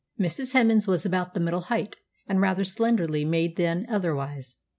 ]"Mrs. 0.19 0.53
Hemans 0.53 0.87
was 0.87 1.05
about 1.05 1.35
the 1.35 1.39
middle 1.39 1.61
height, 1.61 1.95
and 2.27 2.41
rather 2.41 2.63
slenderly 2.63 3.23
made 3.23 3.55
than 3.55 3.85
otherwise. 3.87 4.57